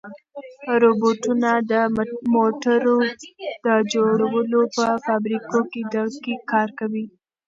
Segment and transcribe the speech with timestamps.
[0.83, 1.73] روبوټونه د
[2.33, 2.97] موټرو
[3.65, 7.05] د جوړولو په فابریکو کې دقیق کار کوي.